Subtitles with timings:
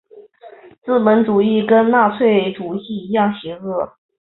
[0.83, 3.87] 资本主义跟纳粹主义一样邪恶。